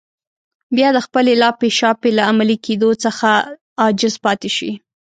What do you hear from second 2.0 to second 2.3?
له